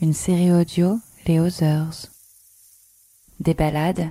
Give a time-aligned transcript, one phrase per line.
[0.00, 2.06] une série audio Les Others.
[3.38, 4.10] Des balades,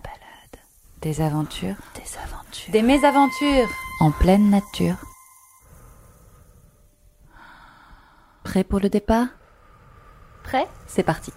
[1.02, 2.72] des aventures, Des aventures.
[2.72, 4.98] des mésaventures en pleine nature.
[8.44, 9.28] Prêt pour le départ?
[10.44, 10.68] Prêt?
[10.88, 11.32] C'est parti.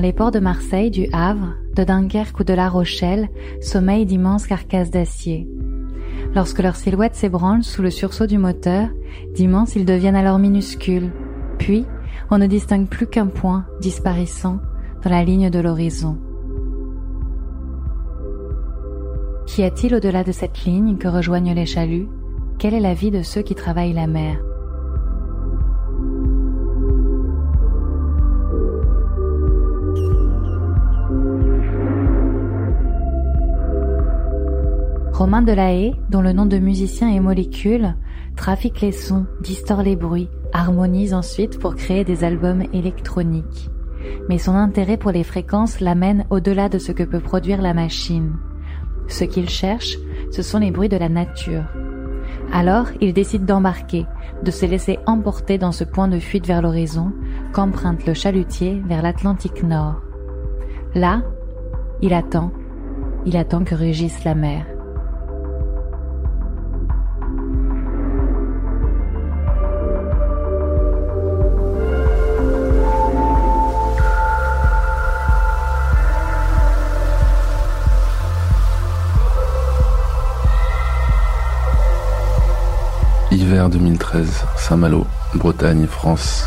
[0.00, 3.28] Les ports de Marseille, du Havre, de Dunkerque ou de La Rochelle
[3.60, 5.46] sommeillent d'immenses carcasses d'acier.
[6.34, 8.88] Lorsque leurs silhouettes s'ébranlent sous le sursaut du moteur,
[9.34, 11.12] d'immenses ils deviennent alors minuscules.
[11.58, 11.84] Puis,
[12.30, 14.58] on ne distingue plus qu'un point disparaissant
[15.04, 16.16] dans la ligne de l'horizon.
[19.46, 22.08] Qu'y a-t-il au-delà de cette ligne que rejoignent les chaluts?
[22.58, 24.38] Quelle est la vie de ceux qui travaillent la mer?
[35.20, 37.94] Romain Delahaye, dont le nom de musicien est Molécule,
[38.36, 43.68] trafique les sons, distord les bruits, harmonise ensuite pour créer des albums électroniques.
[44.30, 48.32] Mais son intérêt pour les fréquences l'amène au-delà de ce que peut produire la machine.
[49.08, 49.98] Ce qu'il cherche,
[50.30, 51.64] ce sont les bruits de la nature.
[52.50, 54.06] Alors, il décide d'embarquer,
[54.42, 57.12] de se laisser emporter dans ce point de fuite vers l'horizon
[57.52, 60.00] qu'emprunte le chalutier vers l'Atlantique Nord.
[60.94, 61.20] Là,
[62.00, 62.52] il attend,
[63.26, 64.64] il attend que rugisse la mer.
[83.60, 86.46] Hiver 2013, Saint-Malo, Bretagne, France.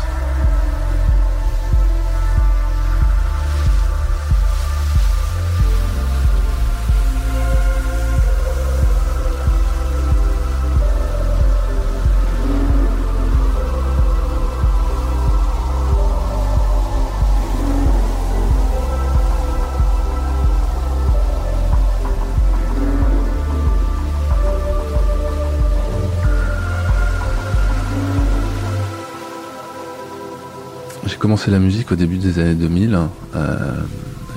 [31.24, 32.98] Commencé la musique au début des années 2000
[33.34, 33.56] euh,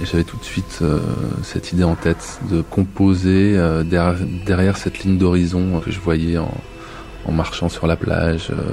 [0.01, 0.99] et j'avais tout de suite euh,
[1.43, 4.15] cette idée en tête de composer euh, derrière,
[4.45, 6.49] derrière cette ligne d'horizon que je voyais en,
[7.25, 8.71] en marchant sur la plage, euh,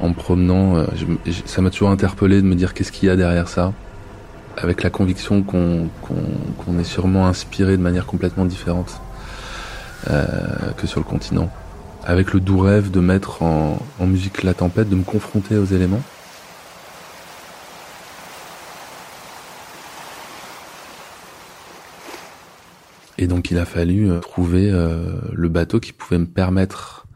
[0.00, 0.76] en me promenant.
[0.76, 0.86] euh,
[1.26, 3.72] je- ça m'a toujours interpellé de me dire qu'est-ce qu'il y a derrière ça,
[4.56, 5.88] avec la conviction qu'on
[6.78, 9.00] est sûrement inspiré de manière complètement différente
[10.10, 10.24] euh,
[10.76, 11.50] que sur le continent.
[12.04, 15.64] Avec le doux rêve de mettre en, en musique la tempête, de me confronter aux
[15.64, 16.02] éléments.
[23.22, 27.06] Et donc il a fallu euh, trouver euh, le bateau qui pouvait me permettre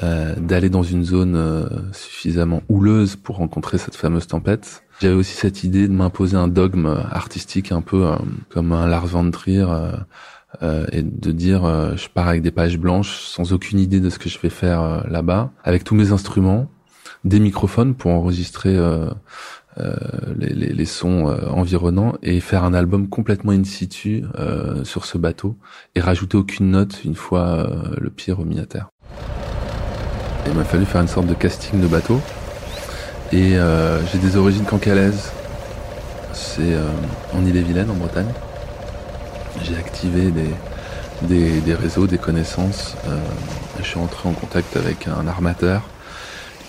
[0.00, 4.84] euh, d'aller dans une zone suffisamment houleuse pour rencontrer cette fameuse tempête.
[5.00, 8.06] J'avais aussi cette idée de m'imposer un dogme artistique un peu
[8.48, 9.66] comme un Lars von Trier
[10.62, 14.08] euh, et de dire euh, je pars avec des pages blanches sans aucune idée de
[14.08, 16.70] ce que je vais faire là-bas, avec tous mes instruments,
[17.24, 18.78] des microphones pour enregistrer
[19.78, 24.24] euh, euh, les, les, les, sons euh, environnants et faire un album complètement in situ
[24.38, 25.56] euh, sur ce bateau
[25.94, 28.88] et rajouter aucune note une fois le pied remis à terre.
[30.46, 32.20] Il m'a fallu faire une sorte de casting de bateau
[33.32, 33.54] et
[34.12, 35.30] j'ai des origines cancalaises.
[36.32, 36.74] C'est
[37.34, 38.32] en Ille-et-Vilaine en Bretagne.
[39.62, 40.50] J'ai activé des,
[41.22, 42.96] des, des, réseaux, des connaissances.
[43.78, 45.82] je suis entré en contact avec un armateur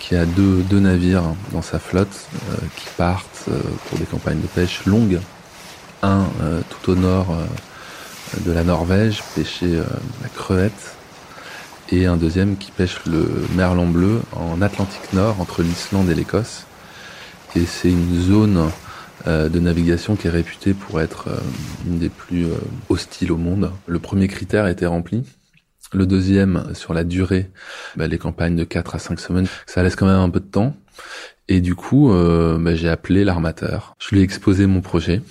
[0.02, 1.22] qui a deux, deux navires
[1.52, 5.20] dans sa flotte euh, qui partent euh, pour des campagnes de pêche longues.
[6.02, 7.36] Un euh, tout au nord
[8.44, 10.96] de la Norvège, pêcher la crevette,
[11.90, 16.64] et un deuxième qui pêche le merlan bleu en Atlantique Nord, entre l'Islande et l'Écosse.
[17.54, 18.70] Et c'est une zone
[19.26, 21.28] de navigation qui est réputée pour être
[21.86, 22.46] une des plus
[22.88, 23.70] hostiles au monde.
[23.86, 25.24] Le premier critère était rempli,
[25.92, 27.50] le deuxième, sur la durée,
[27.96, 30.46] bah, les campagnes de 4 à 5 semaines, ça laisse quand même un peu de
[30.46, 30.74] temps.
[31.48, 33.94] Et du coup, euh, bah, j'ai appelé l'armateur.
[33.98, 35.22] Je lui ai exposé mon projet.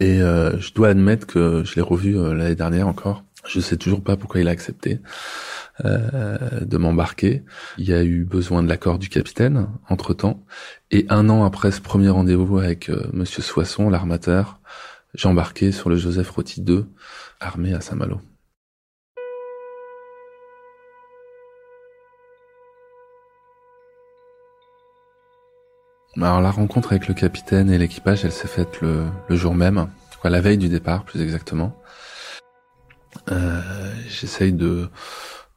[0.00, 3.24] Et euh, je dois admettre que je l'ai revu euh, l'année dernière encore.
[3.46, 5.00] Je sais toujours pas pourquoi il a accepté
[5.84, 7.44] de m'embarquer.
[7.76, 10.42] Il y a eu besoin de l'accord du capitaine entre temps.
[10.90, 14.58] Et un an après ce premier rendez-vous avec Monsieur Soisson, l'armateur,
[15.14, 16.86] j'ai embarqué sur le Joseph Roti 2,
[17.40, 18.22] armé à Saint-Malo.
[26.16, 29.88] Alors la rencontre avec le capitaine et l'équipage, elle s'est faite le, jour même,
[30.20, 31.76] quoi, la veille du départ plus exactement.
[33.30, 33.60] Euh,
[34.08, 34.88] J'essaye de,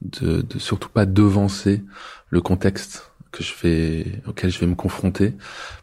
[0.01, 1.83] de, de, surtout pas devancer
[2.29, 5.35] le contexte que je vais auquel je vais me confronter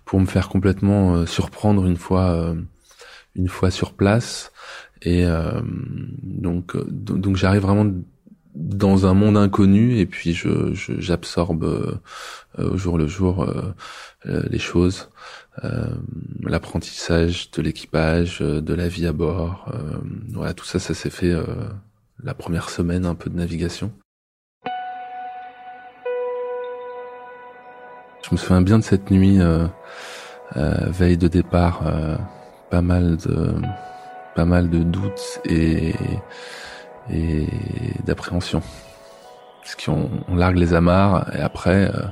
[0.05, 2.55] pour me faire complètement euh, surprendre une fois euh,
[3.35, 4.53] une fois sur place
[5.03, 5.61] et euh,
[6.23, 7.87] donc donc j'arrive vraiment
[8.57, 11.65] dans un monde inconnu et puis je j'absorbe
[12.59, 13.75] euh, au jour le jour euh,
[14.27, 15.11] euh, les choses,
[16.43, 19.73] l'apprentissage de l'équipage, de la vie à bord.
[20.35, 21.35] voilà, tout ça, ça s'est fait
[22.23, 23.91] la première semaine un peu de navigation.
[28.23, 29.39] Je me souviens bien de cette nuit,
[30.55, 31.85] veille de départ,
[32.71, 33.55] pas mal de
[34.35, 35.95] pas mal de doutes et
[37.13, 37.47] et
[38.05, 38.63] d'appréhension.
[39.63, 42.03] Parce qu'on on largue les amarres et après euh,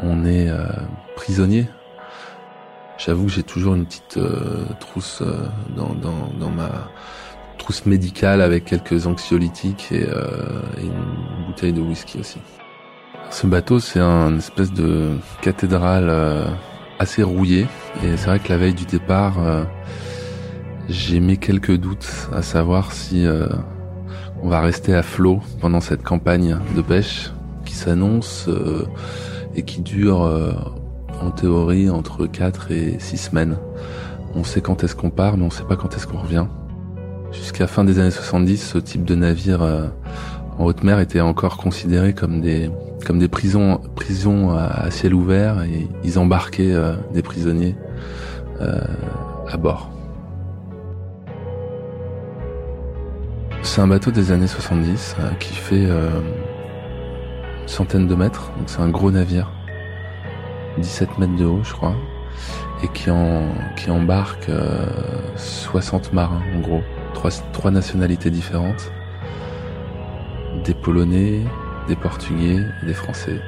[0.00, 0.66] on est euh,
[1.16, 1.68] prisonnier.
[2.98, 5.22] J'avoue que j'ai toujours une petite euh, trousse
[5.76, 6.70] dans, dans, dans, ma
[7.58, 12.40] trousse médicale avec quelques anxiolytiques et, et une bouteille de whisky aussi.
[13.30, 16.12] Ce bateau, c'est un espèce de cathédrale
[16.98, 17.66] assez rouillée
[18.02, 19.34] et c'est vrai que la veille du départ,
[20.88, 23.26] j'ai mis quelques doutes à savoir si
[24.44, 27.32] on va rester à flot pendant cette campagne de pêche
[27.64, 28.86] qui s'annonce euh,
[29.56, 30.52] et qui dure euh,
[31.22, 33.56] en théorie entre 4 et 6 semaines.
[34.34, 36.44] On sait quand est-ce qu'on part, mais on sait pas quand est-ce qu'on revient.
[37.32, 39.86] Jusqu'à fin des années 70, ce type de navire euh,
[40.58, 42.70] en haute mer était encore considéré comme des
[43.06, 46.74] comme des prisons prisons à, ciel ouvert et ils embarquaient
[47.12, 47.76] des prisonniers
[48.60, 49.93] à bord.
[53.64, 56.20] C'est un bateau des années 70 euh, qui fait euh,
[57.94, 59.50] une de mètres, donc c'est un gros navire,
[60.78, 61.96] 17 mètres de haut je crois,
[62.82, 64.50] et qui, en, qui embarque
[65.36, 66.82] 60 euh, marins en gros,
[67.14, 68.92] trois, trois nationalités différentes,
[70.62, 71.40] des Polonais,
[71.88, 73.40] des Portugais et des Français.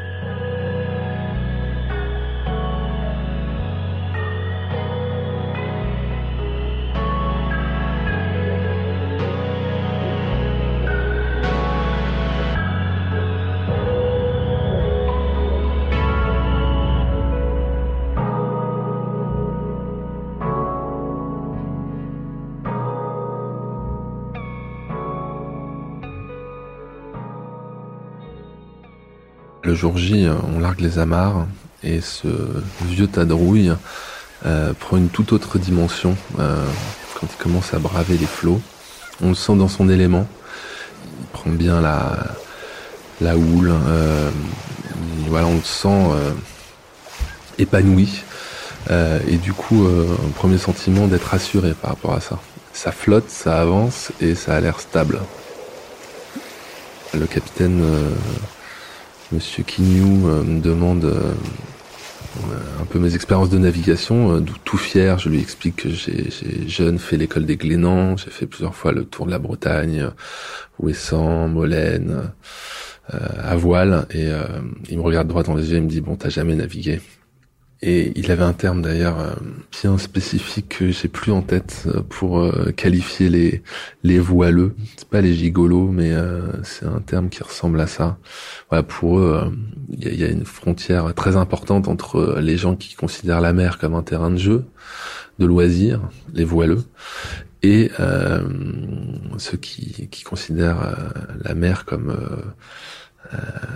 [29.76, 29.94] Jour
[30.54, 31.46] on largue les amarres
[31.82, 32.28] et ce
[32.88, 33.72] vieux tas de rouille
[34.44, 36.64] euh, prend une toute autre dimension euh,
[37.14, 38.60] quand il commence à braver les flots.
[39.22, 40.26] On le sent dans son élément.
[41.20, 43.72] Il prend bien la, houle.
[43.72, 44.30] Euh,
[45.28, 46.10] voilà, on le sent
[47.58, 48.22] épanoui.
[48.90, 52.38] et du coup, un premier sentiment d'être rassuré par rapport à ça.
[52.72, 55.20] Ça flotte, ça avance et ça a l'air stable.
[57.14, 57.82] Le capitaine
[59.32, 61.32] Monsieur Quignou euh, me demande euh,
[62.80, 66.30] un peu mes expériences de navigation, euh, tout fier, je lui explique que j'ai
[66.68, 70.10] jeune fait l'école des Glénans, j'ai fait plusieurs fois le tour de la Bretagne,
[70.78, 72.30] Ouessant, Molène,
[73.08, 74.28] à voile, et
[74.90, 77.00] il me regarde droit dans les yeux et me dit bon t'as jamais navigué?
[77.88, 79.34] Et il avait un terme d'ailleurs euh,
[79.70, 83.62] bien spécifique que j'ai plus en tête euh, pour euh, qualifier les
[84.02, 84.74] les voileux.
[84.96, 86.12] C'est pas les gigolos, mais
[86.64, 88.18] c'est un terme qui ressemble à ça.
[88.70, 89.52] Voilà, pour eux,
[89.90, 93.94] il y, a, une frontière très importante entre les gens qui considèrent la mer comme
[93.94, 94.64] un terrain de jeu,
[95.38, 96.00] de loisirs,
[96.34, 96.82] les voileux,
[97.62, 97.90] et
[99.38, 100.96] ceux qui, qui considèrent
[101.44, 102.16] la mer comme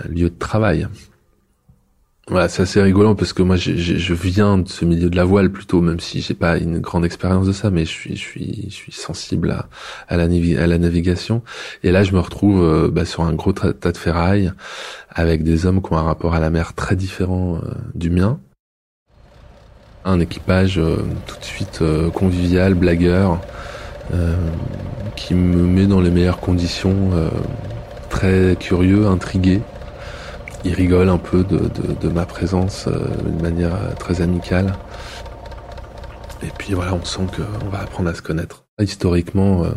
[0.08, 0.88] lieu de travail.
[2.28, 5.24] Voilà, c'est assez rigolant parce que moi, je, je, viens de ce milieu de la
[5.24, 8.20] voile plutôt, même si j'ai pas une grande expérience de ça, mais je suis, je
[8.20, 9.68] suis, je suis sensible à,
[10.06, 11.42] à, la, à la navigation.
[11.82, 14.52] Et là, je me retrouve euh, bah, sur un gros tas de ferraille
[15.08, 18.38] avec des hommes qui ont un rapport à la mer très différent euh, du mien.
[20.04, 21.82] Un équipage euh, tout de suite
[22.14, 23.40] convivial, blagueur,
[25.16, 27.10] qui me met dans les meilleures conditions,
[28.08, 29.62] très curieux, intrigué
[30.64, 34.74] il rigole un peu de, ma présence euh, d'une manière euh, très amicale.
[36.42, 38.64] Et puis voilà, on sent qu'on va apprendre à se connaître.
[38.80, 39.70] Historiquement, euh,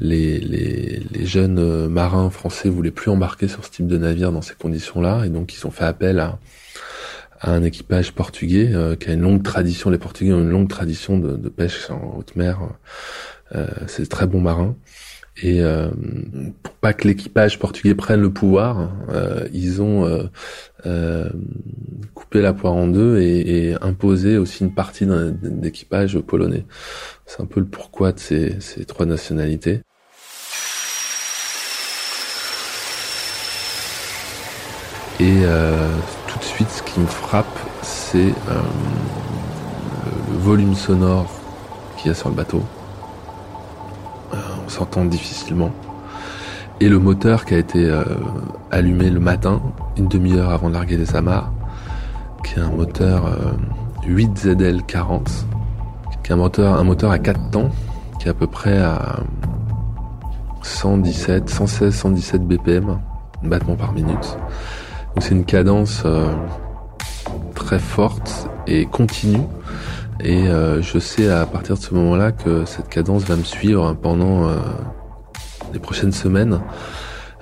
[0.00, 5.24] les, jeunes marins français voulaient plus embarquer sur ce type de navire dans ces conditions-là,
[5.24, 6.38] et donc ils ont fait appel à,
[7.42, 9.90] un équipage portugais qui a une longue tradition.
[9.90, 12.58] Les Portugais ont une longue tradition de, pêche en haute mer.
[13.86, 14.74] c'est très bons marins.
[15.42, 15.90] Et euh,
[16.62, 20.28] pour pas que l'équipage portugais prenne le pouvoir, euh, ils ont
[20.86, 21.28] euh,
[22.14, 26.64] coupé la poire en deux et, imposé aussi une partie d'un équipage polonais.
[27.26, 29.80] C'est un peu le pourquoi de ces, trois nationalités.
[35.20, 35.42] Et
[36.28, 38.32] tout de suite, ce qui me frappe, c'est
[40.30, 41.30] le volume sonore
[41.96, 42.62] qu'il y a sur le bateau
[44.64, 45.70] on s'entend difficilement.
[46.80, 48.04] Et le moteur qui a été euh,
[48.70, 49.62] allumé le matin,
[49.96, 51.52] une demi-heure avant de larguer les amarres,
[52.42, 53.30] qui est un moteur
[54.06, 55.20] 8ZL40, euh,
[56.22, 57.70] qui est un moteur, un moteur à 4 temps,
[58.18, 59.20] qui est à peu près à
[60.62, 62.98] 117, 116, 117 BPM,
[63.42, 64.36] battements par minute.
[65.14, 66.32] Donc c'est une cadence euh,
[67.54, 69.42] très forte et continue
[70.20, 73.94] et euh, je sais à partir de ce moment-là que cette cadence va me suivre
[73.94, 74.56] pendant euh,
[75.72, 76.60] les prochaines semaines.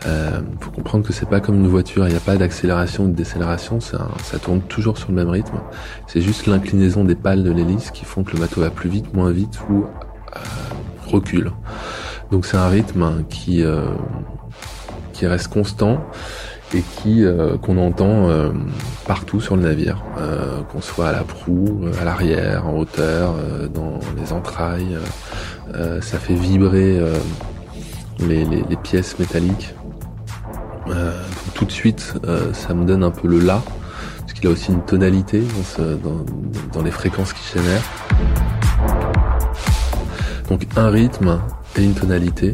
[0.07, 3.09] Euh, faut comprendre que c'est pas comme une voiture, il n'y a pas d'accélération ou
[3.09, 5.61] de décélération, ça, ça tourne toujours sur le même rythme.
[6.09, 9.15] C'est juste l'inclinaison des pales de l'hélice qui font que le bateau va plus vite,
[9.15, 10.39] moins vite ou euh,
[11.07, 11.53] recule.
[12.33, 13.63] Donc c'est un rythme qui
[15.13, 16.01] qui reste constant
[16.75, 18.51] et qui euh, qu'on entend euh,
[19.07, 23.35] partout sur le navire, euh, qu'on soit à la proue, à l'arrière, en hauteur,
[23.73, 24.97] dans les entrailles.
[26.01, 27.01] ça fait vibrer
[28.21, 29.75] les, pièces métalliques.
[31.55, 32.15] tout de suite,
[32.53, 33.63] ça me donne un peu le la,
[34.21, 35.43] parce qu'il a aussi une tonalité
[35.79, 36.25] dans,
[36.73, 37.83] dans, les fréquences qui génèrent.
[40.49, 41.41] Donc un rythme
[41.77, 42.53] et une tonalité.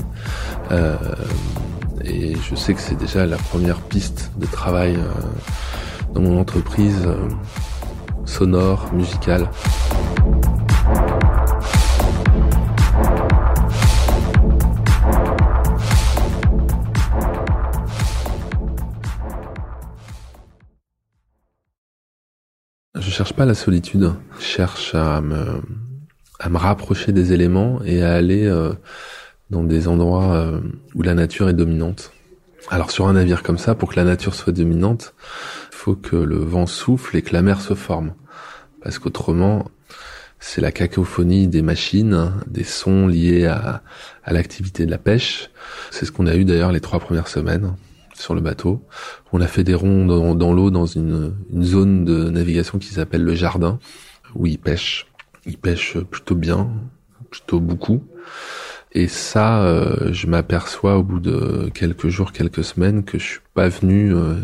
[2.10, 7.02] Et je sais que c'est déjà la première piste de travail euh, dans mon entreprise
[7.06, 7.28] euh,
[8.24, 9.50] sonore, musicale.
[22.94, 25.60] Je cherche pas la solitude, je cherche à me,
[26.38, 28.72] à me rapprocher des éléments et à aller euh,
[29.50, 30.60] dans des endroits euh,
[30.94, 32.12] où la nature est dominante.
[32.70, 35.14] Alors sur un navire comme ça, pour que la nature soit dominante,
[35.72, 38.14] il faut que le vent souffle et que la mer se forme.
[38.82, 39.70] Parce qu'autrement,
[40.40, 43.82] c'est la cacophonie des machines, des sons liés à,
[44.24, 45.50] à l'activité de la pêche.
[45.90, 47.74] C'est ce qu'on a eu d'ailleurs les trois premières semaines
[48.14, 48.84] sur le bateau.
[49.32, 52.88] On a fait des ronds dans, dans l'eau dans une, une, zone de navigation qui
[52.88, 53.78] s'appelle le jardin,
[54.34, 55.06] où ils pêchent.
[55.46, 56.68] Ils pêchent plutôt bien,
[57.30, 58.04] plutôt beaucoup.
[58.92, 63.40] Et ça, euh, je m'aperçois au bout de quelques jours, quelques semaines, que je suis
[63.54, 64.34] pas venu euh,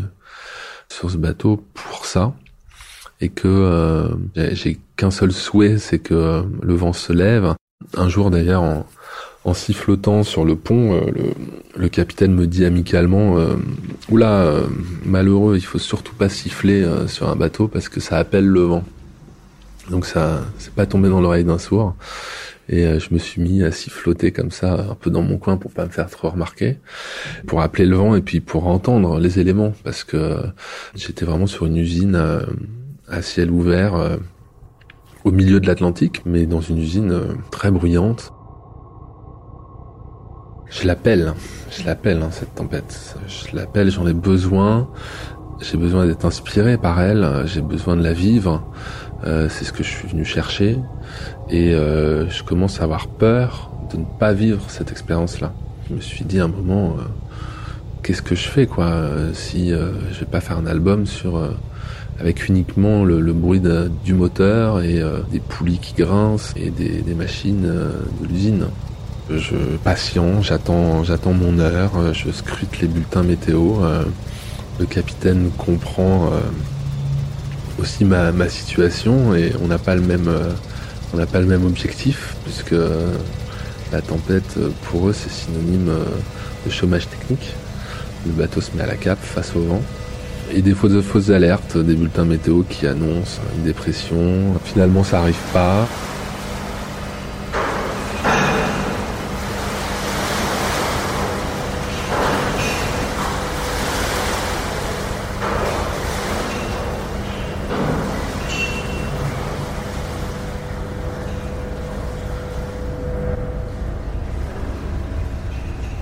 [0.89, 2.33] sur ce bateau pour ça,
[3.21, 4.09] et que euh,
[4.53, 7.55] j'ai qu'un seul souhait, c'est que le vent se lève.
[7.97, 8.85] Un jour d'ailleurs, en,
[9.53, 11.33] sifflotant sur le pont, le,
[11.75, 13.35] le, capitaine me dit amicalement
[14.09, 14.61] "Oula,
[15.05, 18.83] malheureux, il faut surtout pas siffler sur un bateau parce que ça appelle le vent."
[19.91, 21.95] Donc ça, c'est pas tombé dans l'oreille d'un sourd.
[22.67, 25.57] Et euh, je me suis mis à siffloter comme ça, un peu dans mon coin
[25.57, 26.79] pour pas me faire trop remarquer,
[27.45, 30.37] pour appeler le vent et puis pour entendre les éléments, parce que
[30.95, 32.41] j'étais vraiment sur une usine euh,
[33.07, 34.17] à ciel ouvert euh,
[35.23, 38.31] au milieu de l'Atlantique, mais dans une usine très bruyante.
[40.69, 41.33] Je l'appelle,
[41.69, 43.15] je l'appelle hein, cette tempête.
[43.27, 44.89] Je l'appelle, j'en ai besoin.
[45.61, 48.61] J'ai besoin d'être inspiré par elle, j'ai besoin de la vivre.
[49.25, 50.77] Euh, c'est ce que je suis venu chercher.
[51.49, 55.51] Et euh, je commence à avoir peur de ne pas vivre cette expérience-là.
[55.89, 57.03] Je me suis dit à un moment, euh,
[58.03, 61.41] qu'est-ce que je fais quoi si je vais pas faire un album sur
[62.19, 63.61] avec uniquement le, bruit
[64.03, 65.01] du moteur et
[65.31, 68.67] des poulies qui grincent et des, des machines de l'usine.
[69.29, 73.77] Je patient, j'attends, j'attends mon heure, je scrute les bulletins météo.
[74.79, 76.29] le capitaine comprend
[77.79, 80.51] aussi ma, ma situation et on n'a pas le même euh,
[81.13, 83.13] on n'a pas le même objectif puisque euh,
[83.91, 85.91] la tempête euh, pour eux c'est synonyme
[86.65, 87.53] de chômage technique.
[88.25, 89.81] Le bateau se met à la cape face au vent.
[90.51, 94.55] Et des fausses, fausses alertes, des bulletins météo qui annoncent une dépression.
[94.63, 95.87] Finalement ça arrive pas.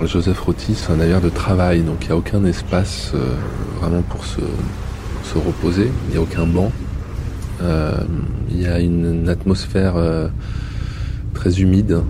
[0.02, 3.34] Joseph Rotti, c'est un navire de travail, donc il n'y a aucun espace euh,
[3.80, 4.40] vraiment pour se,
[5.34, 6.70] reposer, il n'y a aucun banc.
[7.62, 7.92] Euh,
[8.50, 10.28] il y a une, atmosphère euh,
[11.32, 12.00] très humide,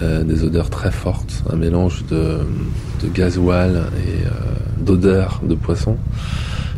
[0.00, 2.38] des odeurs très fortes, un mélange de,
[3.02, 5.96] de gasoil et d'odeurs de poisson.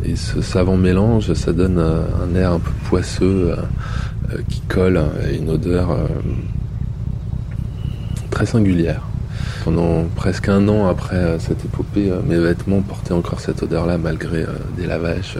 [0.05, 3.55] Et ce savant mélange, ça donne un air un peu poisseux
[4.47, 5.97] qui colle et une odeur
[8.29, 9.08] très singulière.
[9.69, 13.99] Pendant presque un an après euh, cette épopée, euh, mes vêtements portaient encore cette odeur-là
[13.99, 15.37] malgré euh, des lavages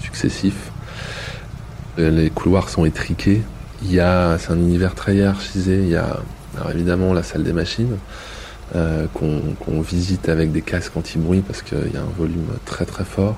[0.00, 0.70] successifs.
[1.98, 3.42] Les couloirs sont étriqués.
[3.82, 5.80] Il y a, c'est un univers très hiérarchisé.
[5.82, 6.16] Il y a
[6.72, 7.98] évidemment la salle des machines
[8.72, 13.36] qu'on visite avec des casques anti-bruit parce qu'il y a un volume très très fort.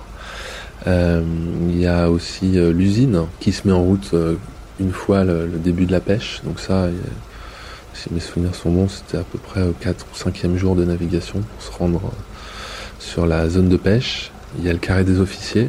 [0.87, 4.14] il y a aussi l'usine qui se met en route
[4.78, 6.40] une fois le, le, début de la pêche.
[6.44, 6.87] Donc ça,
[7.94, 10.84] si mes souvenirs sont bons, c'était à peu près au 4 ou 5e jour de
[10.84, 12.10] navigation pour se rendre euh,
[12.98, 14.33] sur la zone de pêche.
[14.59, 15.68] Il y a le carré des officiers,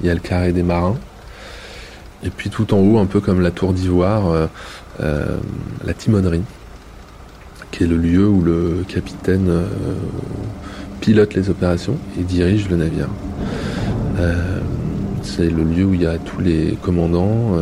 [0.00, 0.96] il y a le carré des marins,
[2.24, 4.46] et puis tout en haut, un peu comme la tour d'ivoire, euh,
[5.00, 5.38] euh,
[5.84, 6.42] la timonerie,
[7.70, 9.50] qui est le lieu où le capitaine
[11.00, 13.08] pilote les opérations et dirige le navire.
[15.22, 17.58] c'est le lieu où il y a tous les commandants,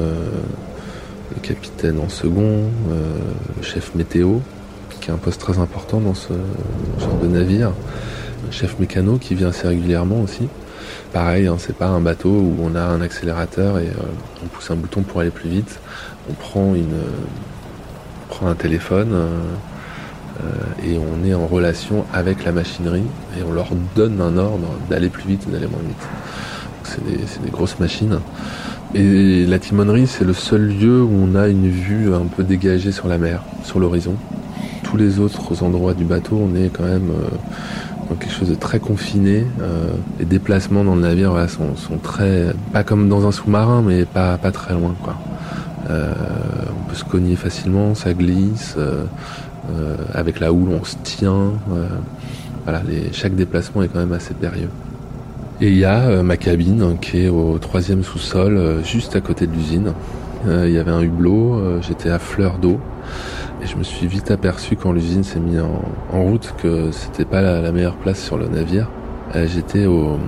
[1.91, 3.19] en second, euh,
[3.63, 4.39] chef météo,
[5.01, 6.33] qui a un poste très important dans ce
[6.99, 7.73] genre de navire,
[8.51, 10.49] chef mécano qui vient assez régulièrement aussi.
[11.13, 14.71] Pareil, hein, c'est pas un bateau où on a un accélérateur et euh, on pousse
[14.71, 15.81] un bouton pour aller plus vite.
[16.31, 17.01] On prend une,
[18.29, 20.51] prend un téléphone euh,
[20.85, 23.05] et on est en relation avec la machinerie
[23.39, 26.09] et on leur donne un ordre d'aller plus vite, d'aller moins vite.
[26.85, 28.21] C'est des, des, grosses machines.
[28.95, 32.93] Et la timonerie, c'est le seul lieu où on a une vue un peu dégagée
[32.93, 34.17] sur la mer, sur l'horizon.
[34.83, 38.55] Tous les autres endroits du bateau, on est quand même euh, dans quelque chose de
[38.55, 39.47] très confiné.
[39.63, 44.05] Euh, les déplacements dans le navire sont, sont, très, pas comme dans un sous-marin, mais
[44.05, 44.95] pas, pas très loin.
[45.03, 45.17] Quoi.
[45.89, 46.13] Euh,
[46.69, 48.77] on peut se cogner facilement, ça glisse.
[50.13, 51.53] Avec la houle, on se tient.
[52.65, 54.69] voilà, chaque déplacement est quand même assez périlleux.
[55.63, 59.15] Et il y a euh, ma cabine hein, qui est au troisième sous-sol, euh, juste
[59.15, 59.93] à côté de l'usine.
[60.49, 62.81] Euh, il y avait un hublot, j'étais à fleur d'eau.
[63.63, 67.43] Et je me suis vite aperçu quand l'usine s'est mise en, route que c'était pas
[67.43, 68.91] la, meilleure place sur le navire.
[69.47, 70.19] J'étais au,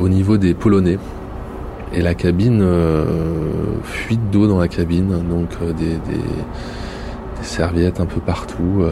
[0.00, 0.98] niveau des Polonais.
[1.92, 2.64] Et la cabine,
[3.82, 5.98] fuite d'eau dans la cabine, donc des,
[7.42, 8.84] serviettes un peu partout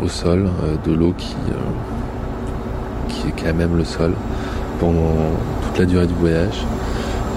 [0.00, 0.48] au sol,
[0.86, 1.34] de l'eau qui,
[3.36, 4.12] qui, a même le sol
[5.62, 6.66] toute la durée du voyage.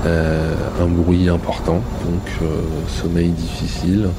[0.05, 4.09] Euh, un bruit important, donc euh, sommeil difficile.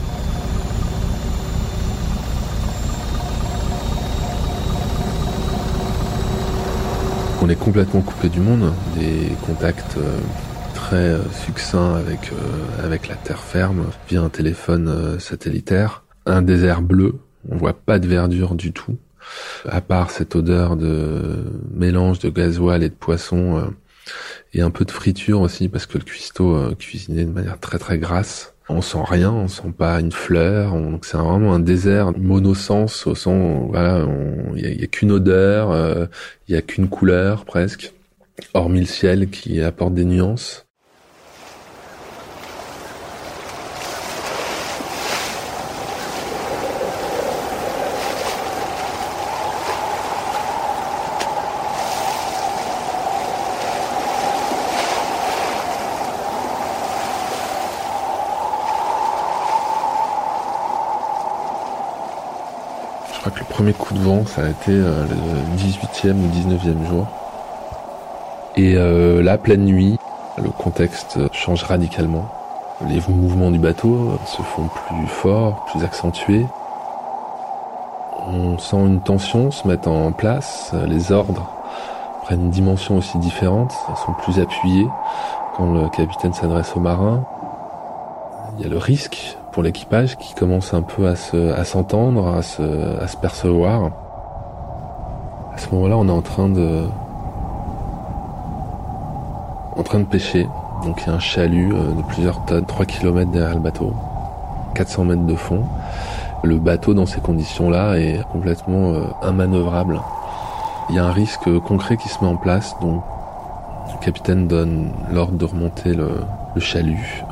[7.42, 10.18] On est complètement coupé du monde, des contacts euh,
[10.74, 12.32] très succincts avec,
[12.82, 16.02] avec la terre ferme via un téléphone satellitaire.
[16.26, 17.14] Un désert bleu,
[17.48, 18.96] on voit pas de verdure du tout
[19.68, 23.66] à part cette odeur de mélange de gasoil et de poisson, euh,
[24.54, 27.78] et un peu de friture aussi, parce que le cuistot euh, cuisinait de manière très
[27.78, 28.54] très grasse.
[28.68, 33.14] On sent rien, on sent pas une fleur, donc c'est vraiment un désert monosens au
[33.14, 34.04] sens, voilà,
[34.56, 36.06] il y a, qu'une odeur, euh,
[36.48, 37.92] il y a qu'une couleur presque,
[38.54, 40.65] hormis le ciel qui apporte des nuances.
[63.56, 67.06] Premier coup de vent, ça a été euh, le 18e ou 19e jour.
[68.54, 69.96] Et euh, là, pleine nuit,
[70.36, 72.28] le contexte change radicalement.
[72.86, 76.44] Les mouvements du bateau se font plus forts, plus accentués.
[78.26, 81.50] On sent une tension se mettre en place, les ordres
[82.24, 83.72] prennent une dimension aussi différente,
[84.04, 84.86] sont plus appuyés
[85.56, 87.24] quand le capitaine s'adresse aux marins.
[88.58, 92.28] Il y a le risque pour l'équipage qui commence un peu à se, à s'entendre,
[92.28, 92.60] à se,
[93.00, 93.90] à se percevoir.
[95.54, 96.82] À ce moment-là, on est en train de,
[99.74, 100.46] en train de pêcher.
[100.84, 103.94] Donc il y a un chalut euh, de plusieurs tonnes, 3 km derrière le bateau,
[104.74, 105.62] 400 mètres de fond.
[106.44, 110.02] Le bateau dans ces conditions-là est complètement euh, immanœuvrable.
[110.90, 113.02] Il y a un risque concret qui se met en place, donc
[113.90, 116.26] le capitaine donne l'ordre de remonter le
[116.60, 117.24] chalut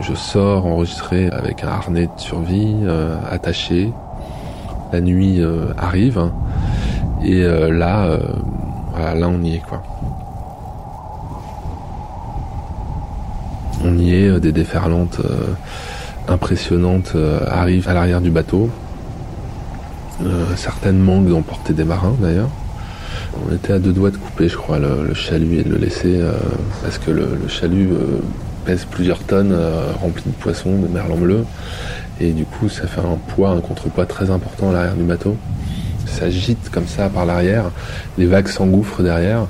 [0.00, 3.92] je sors enregistré avec un harnais de survie euh, attaché.
[4.92, 6.30] La nuit euh, arrive
[7.22, 8.18] et euh, là,
[8.90, 9.82] voilà, là on y est quoi.
[13.84, 15.20] On y est, des déferlantes
[16.26, 18.70] impressionnantes arrivent à l'arrière du bateau.
[20.56, 22.50] certaines manquent d'emporter des marins d'ailleurs.
[23.46, 26.20] On était à deux doigts de couper, je crois, le, chalut et de le laisser
[26.82, 27.90] parce que le, le chalut
[28.90, 31.44] plusieurs tonnes euh, remplies de poissons, de merlan bleu.
[32.20, 35.36] Et du coup, ça fait un poids, un contrepoids très important à l'arrière du bateau.
[36.06, 37.70] Ça gîte comme ça par l'arrière.
[38.16, 39.46] Les vagues s'engouffrent derrière.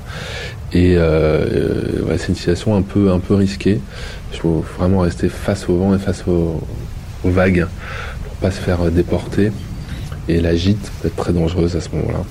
[0.73, 3.81] Et euh, euh, c'est une situation un peu, un peu risquée.
[4.33, 6.63] Il faut vraiment rester face au vent et face aux,
[7.25, 7.67] vagues
[8.25, 9.51] pour pas se faire déporter.
[10.29, 12.23] Et la gîte peut être très dangereuse à ce moment-là.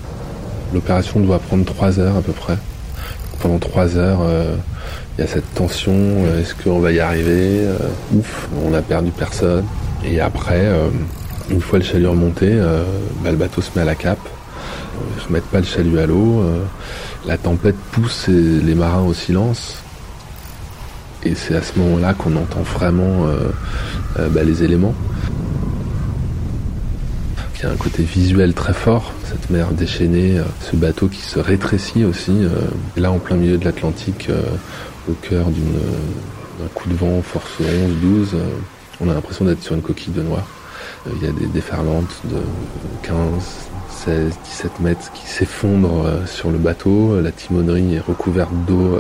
[0.74, 2.58] L'opération doit prendre trois heures à peu près.
[3.40, 4.20] Pendant trois heures,
[5.18, 7.78] il y a cette tension, euh, est-ce qu'on va y arriver euh,
[8.14, 9.66] Ouf, on a perdu personne.
[10.06, 10.90] Et après, euh,
[11.50, 12.56] une fois le chalut remonté,
[13.24, 14.20] bah, le bateau se met à la cape.
[15.18, 16.44] Ils remettent pas le chalut à l'eau.
[17.26, 19.78] la tempête pousse les marins au silence.
[21.24, 23.28] Et c'est à ce moment-là qu'on entend vraiment
[24.18, 24.94] bah, les éléments.
[27.56, 31.40] Il y a un côté visuel très fort, cette mer déchaînée, ce bateau qui se
[31.40, 32.46] rétrécit aussi.
[32.98, 34.30] là, en plein milieu de l'Atlantique,
[35.10, 38.50] au cœur d'un coup de vent force 11-12, euh,
[39.02, 40.44] on a l'impression d'être sur une coquille de noix.
[41.08, 42.42] Euh, il y a des déferlantes de
[43.04, 43.16] 15,
[43.90, 47.20] 16, 17 mètres qui s'effondrent euh, sur le bateau.
[47.22, 49.00] La timonerie est recouverte d'eau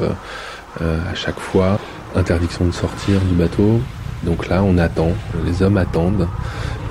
[0.79, 1.79] à chaque fois.
[2.15, 3.81] Interdiction de sortir du bateau.
[4.23, 5.11] Donc là, on attend.
[5.45, 6.27] Les hommes attendent.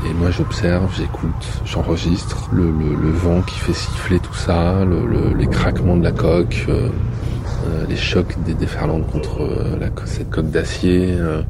[0.09, 2.71] Et moi, j'observe, j'écoute, j'enregistre le,
[3.11, 4.85] vent qui fait siffler tout ça,
[5.37, 6.89] les craquements de la coque, euh,
[7.89, 11.09] les chocs des déferlantes contre euh, la, cette coque d'acier.
[11.13, 11.43] Euh.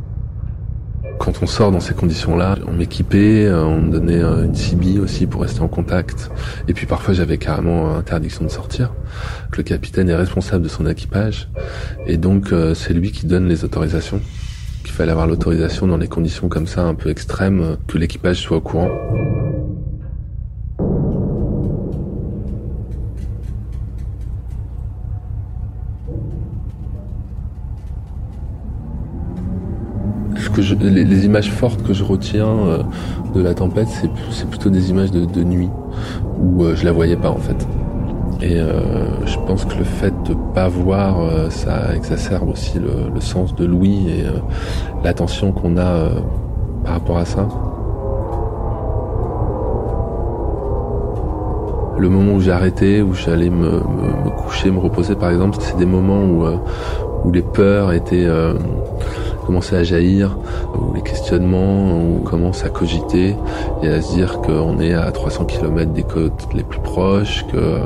[1.18, 5.42] Quand on sort dans ces conditions-là, on m'équipait, on me donnait une CB aussi pour
[5.42, 6.30] rester en contact.
[6.68, 8.92] Et puis parfois j'avais carrément interdiction de sortir.
[9.56, 11.48] Le capitaine est responsable de son équipage
[12.06, 14.20] et donc c'est lui qui donne les autorisations.
[14.84, 18.58] Qu'il fallait avoir l'autorisation dans les conditions comme ça un peu extrêmes, que l'équipage soit
[18.58, 18.90] au courant.
[30.60, 32.82] Les, images fortes que je retiens euh,
[33.34, 33.88] de la tempête,
[34.30, 35.70] c'est plutôt des images de, nuit
[36.40, 37.66] où euh, je la voyais pas en fait.
[38.42, 41.16] Et euh, je pense que le fait de pas voir,
[41.50, 44.24] ça exacerbe aussi le, sens de l'ouïe et
[45.04, 46.10] l'attention qu'on a
[46.84, 47.48] par rapport à ça.
[51.98, 53.80] Le moment où j'ai arrêté, où j'allais me,
[54.36, 56.44] coucher, me reposer par exemple, c'est des moments où,
[57.24, 58.28] où les peurs étaient
[59.46, 60.36] commencer à jaillir,
[60.74, 63.36] où les questionnements, on commence à cogiter
[63.82, 67.80] et à se dire qu'on est à 300 km des côtes les plus proches, que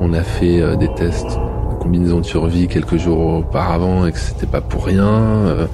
[0.00, 4.18] on a fait euh, des tests de combinaison de survie quelques jours auparavant et que
[4.18, 5.08] c'était pas pour rien.
[5.08, 5.66] Euh,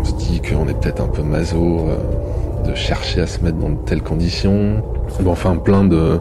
[0.00, 3.58] on se dit qu'on est peut-être un peu maso euh, de chercher à se mettre
[3.58, 4.82] dans de telles conditions.
[5.20, 6.20] Bon, enfin, plein de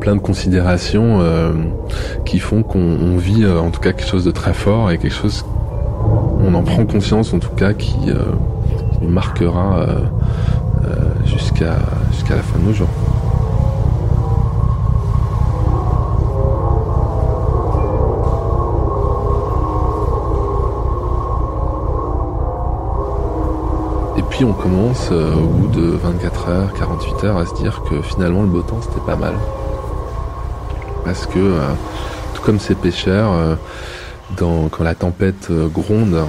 [0.00, 1.20] plein de considérations
[2.26, 5.44] qui font qu'on vit en tout cas quelque chose de très fort et quelque chose
[6.40, 8.22] on en prend conscience en tout cas qui, euh,
[9.02, 9.86] marquera euh,
[10.84, 11.76] euh, jusqu'à
[12.10, 12.88] jusqu'à la fin de nos jours.
[24.16, 28.00] Et puis on commence au bout de 24 heures, 48 heures à se dire que
[28.00, 29.34] finalement le beau temps c'était pas mal.
[31.04, 31.58] Parce que
[32.34, 33.58] tout comme ces pêcheurs,
[34.36, 36.26] quand la tempête euh, gronde,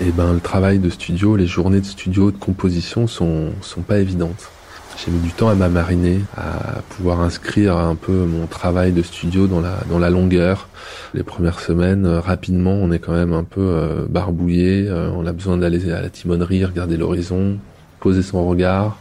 [0.00, 3.80] et eh ben le travail de studio, les journées de studio, de composition sont sont
[3.80, 4.50] pas évidentes.
[4.98, 9.46] J'ai mis du temps à m'amariner, à pouvoir inscrire un peu mon travail de studio
[9.46, 10.68] dans la, dans la longueur.
[11.12, 14.90] Les premières semaines, euh, rapidement, on est quand même un peu euh, barbouillé.
[14.90, 17.58] On a besoin d'aller à la timonerie, regarder l'horizon,
[18.00, 18.98] poser son regard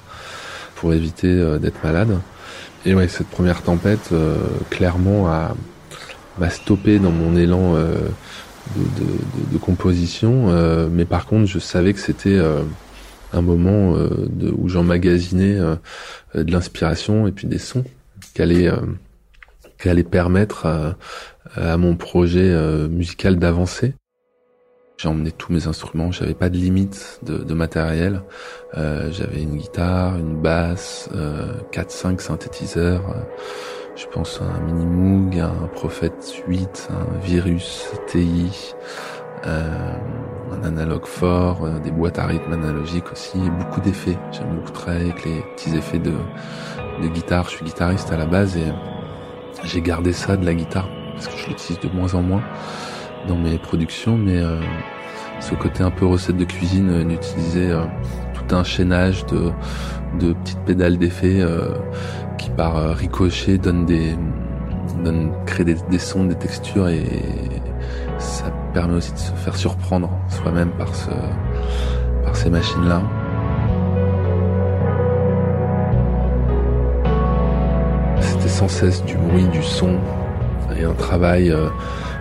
[0.75, 2.19] pour éviter d'être malade.
[2.85, 4.09] Et ouais, cette première tempête,
[4.69, 5.55] clairement, a
[6.39, 7.81] m'a stoppé dans mon élan de,
[8.75, 10.47] de, de, composition.
[10.89, 12.39] mais par contre, je savais que c'était
[13.35, 15.75] un moment euh, de, où j'emmagasinais euh,
[16.33, 17.83] de l'inspiration et puis des sons
[18.33, 18.81] qui allaient, euh,
[19.79, 20.95] qui allaient permettre à,
[21.55, 22.53] à mon projet
[22.89, 23.93] musical d'avancer.
[24.97, 28.21] J'ai emmené tous mes instruments, j'avais pas de limite de, de matériel.
[28.77, 33.03] Euh, j'avais une guitare, une basse, euh, 4-5 synthétiseurs.
[33.95, 36.11] Je pense à un Mini Moog, un Prophet
[36.47, 38.73] 8, un Virus TI,
[39.45, 39.93] euh,
[40.51, 44.17] un analogue fort, euh, des boîtes à rythme analogiques aussi, et beaucoup d'effets.
[44.31, 46.13] J'aime beaucoup travailler avec les petits effets de,
[47.01, 47.45] de guitare.
[47.45, 48.73] Je suis guitariste à la base et
[49.63, 52.43] j'ai gardé ça de la guitare parce que je l'utilise de moins en moins
[53.29, 54.59] dans mes productions, mais euh,
[55.39, 57.71] ce côté un peu recette de cuisine euh, d'utiliser
[58.33, 59.51] tout un chaînage de,
[60.19, 61.41] de petites pédales d'effets
[62.37, 64.15] qui par ricochet donnent des
[65.03, 67.03] donnent, créent des, sons, des textures et
[68.17, 71.09] ça permet aussi de se faire surprendre soi-même par, ce,
[72.23, 73.01] par ces machines-là.
[78.19, 79.97] C'était sans cesse du bruit, du son
[80.77, 81.69] et un travail euh,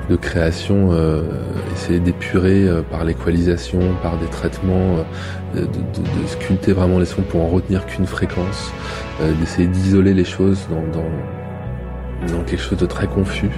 [0.08, 1.22] de création, euh,
[1.72, 5.04] essayer d'épurer euh, par l'équalisation, par des traitements,
[5.54, 8.72] de, de, de, sculpter vraiment les sons pour en retenir qu'une fréquence,
[9.40, 13.50] d'essayer d'isoler les choses dans, dans, dans quelque chose de très confus.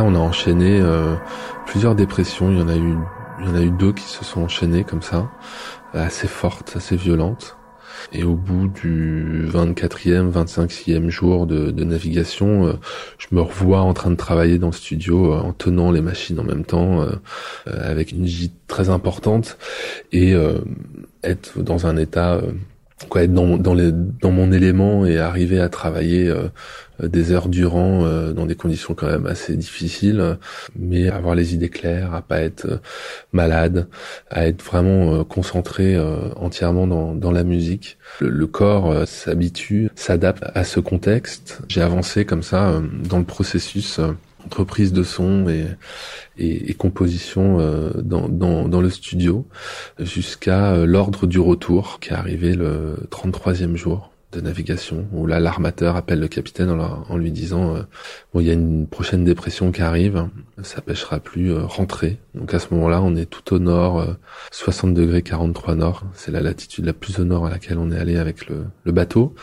[0.00, 1.16] On a enchaîné euh,
[1.66, 2.50] plusieurs dépressions.
[2.52, 2.96] Il y en a eu,
[3.40, 5.30] il y en a eu deux qui se sont enchaînées comme ça,
[5.92, 7.56] assez fortes, assez violentes.
[8.12, 12.72] Et au bout du 24e, 25e jour de, navigation, euh,
[13.18, 16.38] je me revois en train de travailler dans le studio euh, en tenant les machines
[16.38, 17.04] en même temps,
[17.66, 19.58] avec une gîte très importante
[20.12, 20.34] et
[21.24, 22.40] être dans un état
[23.08, 26.48] quoi être dans dans, les, dans mon élément et arriver à travailler euh,
[27.02, 30.36] des heures durant euh, dans des conditions quand même assez difficiles.
[30.78, 32.78] Mais avoir les idées claires à pas être euh,
[33.32, 33.86] malade
[34.30, 35.98] à être vraiment concentré
[36.36, 37.98] entièrement dans dans la musique.
[38.20, 41.60] Le, le corps s'habitue s'adapte à ce contexte.
[41.68, 44.00] J'ai avancé comme ça dans le processus
[44.44, 45.66] entreprise de son et,
[46.38, 49.46] et, et composition euh, dans, dans, dans, le studio
[49.98, 55.40] jusqu'à euh, l'ordre du retour qui est arrivé le 33e jour de navigation où là
[55.40, 57.82] l'armateur appelle le capitaine en, lui disant euh,
[58.32, 60.28] bon il y a une prochaine dépression qui arrive
[60.62, 64.06] ça pêchera plus euh, rentrer donc à ce moment-là on est tout au nord
[64.52, 66.04] 60 degrés 43 nord.
[66.14, 68.92] C'est la latitude la plus au nord à laquelle on est allé avec le, le
[68.92, 69.34] bateau.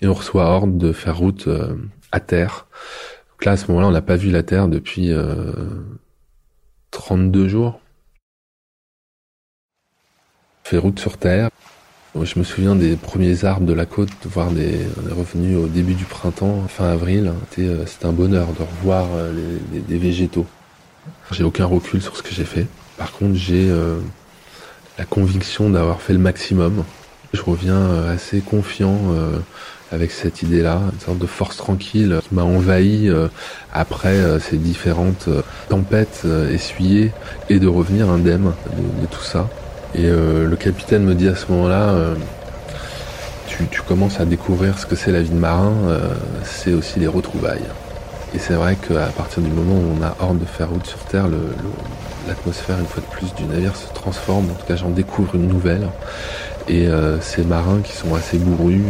[0.00, 1.48] Et on reçoit ordre de faire route
[2.12, 2.66] à terre
[3.36, 5.52] donc là, à ce moment-là, on n'a pas vu la Terre depuis euh,
[6.90, 7.80] 32 jours.
[10.64, 11.50] On fait route sur Terre.
[12.14, 14.86] Je me souviens des premiers arbres de la côte, voir des.
[15.02, 17.34] On est revenu au début du printemps, fin avril.
[17.50, 20.46] C'était euh, un bonheur de revoir euh, des végétaux.
[21.30, 22.66] J'ai aucun recul sur ce que j'ai fait.
[22.96, 23.98] Par contre, j'ai euh,
[24.96, 26.84] la conviction d'avoir fait le maximum.
[27.34, 28.98] Je reviens assez confiant
[29.92, 33.28] avec cette idée-là, une sorte de force tranquille qui m'a envahi euh,
[33.72, 37.12] après euh, ces différentes euh, tempêtes essuyées
[37.48, 38.52] et de revenir indemne
[39.00, 39.48] de, tout ça.
[39.94, 41.94] Et le capitaine me dit à ce moment-là,
[43.46, 45.72] tu, tu, commences à découvrir ce que c'est la vie de marin,
[46.42, 47.64] c'est aussi les retrouvailles.
[48.34, 50.98] Et c'est vrai qu'à partir du moment où on a hors de faire route sur
[50.98, 51.28] Terre,
[52.28, 54.50] l'atmosphère, une fois de plus, du navire se transforme.
[54.50, 55.88] En tout cas, j'en découvre une nouvelle.
[56.68, 56.88] Et
[57.22, 58.82] ces marins qui sont assez bourrus,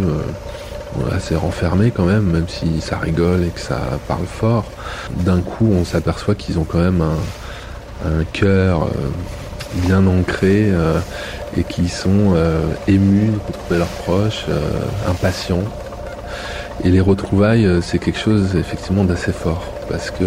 [1.14, 3.78] assez renfermé quand même, même si ça rigole et que ça
[4.08, 4.64] parle fort.
[5.10, 7.02] D'un coup, on s'aperçoit qu'ils ont quand même
[8.04, 8.88] un, cœur euh,
[9.74, 10.98] bien ancré euh,
[11.56, 14.46] et qui sont euh, émus de retrouver leurs proches,
[15.08, 15.64] impatients.
[16.84, 20.24] Et les retrouvailles, c'est quelque chose effectivement d'assez fort parce que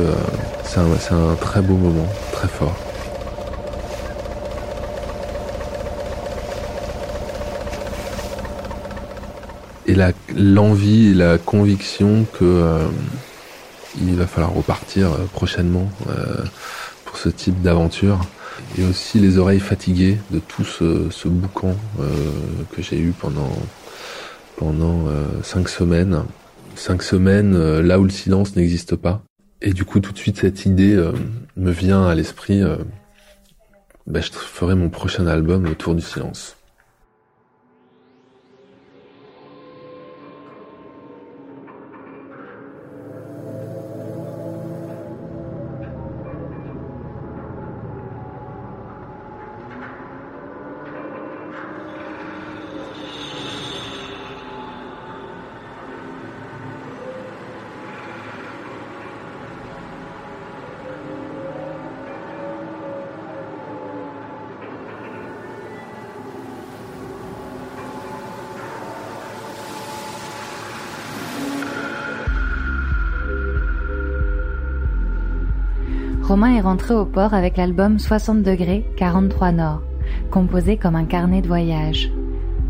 [0.64, 2.76] c'est un très beau moment, très fort.
[9.90, 9.96] Et
[10.36, 12.86] l'envie et la conviction que euh,
[14.00, 16.44] il va falloir repartir euh, prochainement euh,
[17.06, 18.22] pour ce type d'aventure.
[18.78, 21.76] Et aussi les oreilles fatiguées de tout ce, ce boucan
[22.76, 23.50] que j'ai eu pendant
[24.58, 25.06] pendant
[25.44, 26.26] cinq semaines.
[26.76, 29.24] Cinq semaines là où le silence n'existe pas.
[29.62, 31.02] Et du coup tout de suite cette idée
[31.56, 32.62] me vient à l'esprit
[34.06, 36.59] ben, je ferai mon prochain album autour du silence
[76.30, 79.82] Romain est rentré au port avec l'album 60 degrés 43 Nord,
[80.30, 82.12] composé comme un carnet de voyage.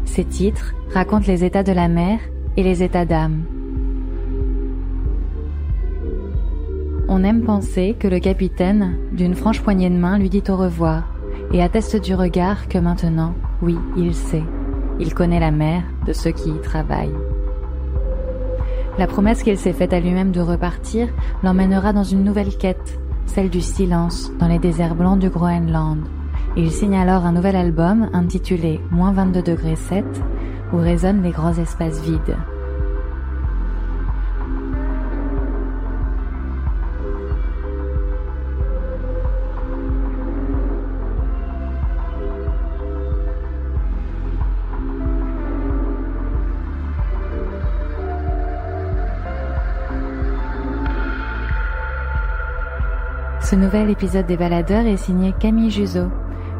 [0.06, 2.22] Ces titres racontent les états de la mer
[2.56, 3.44] et les états d'âme.
[7.10, 11.04] On aime penser que le capitaine, d'une franche poignée de main, lui dit au revoir
[11.52, 14.46] et atteste du regard que maintenant, oui, il sait.
[15.02, 17.12] Il connaît la mer de ceux qui y travaillent.
[18.98, 21.10] La promesse qu'il s'est faite à lui-même de repartir
[21.44, 26.00] l'emmènera dans une nouvelle quête, celle du silence dans les déserts blancs du Groenland.
[26.58, 30.04] Il signe alors un nouvel album intitulé Moins 22 degrés 7
[30.74, 32.36] où résonnent les grands espaces vides.
[53.50, 56.04] Ce nouvel épisode des Baladeurs est signé Camille Juzo.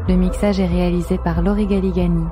[0.08, 2.24] Le mixage est réalisé par Laurie Galigani.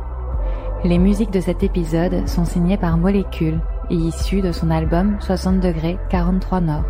[0.83, 5.61] Les musiques de cet épisode sont signées par Molécule et issues de son album 60
[5.61, 6.85] degrés 43 Nord.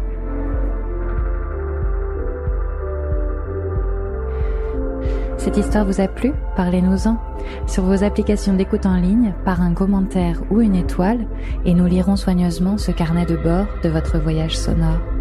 [5.37, 6.33] Cette histoire vous a plu?
[6.57, 7.19] Parlez-nous-en
[7.67, 11.27] sur vos applications d'écoute en ligne par un commentaire ou une étoile
[11.67, 15.18] et nous lirons soigneusement ce carnet de bord de votre voyage sonore.